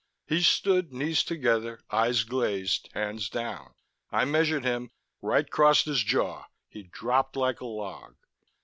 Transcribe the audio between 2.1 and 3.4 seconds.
glazed, hands